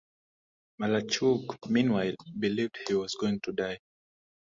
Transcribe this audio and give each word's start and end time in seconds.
Malarchuk, 0.79 1.57
meanwhile, 1.69 2.15
believed 2.39 2.75
he 2.87 2.95
was 2.95 3.13
going 3.19 3.39
to 3.41 3.51
die. 3.51 3.77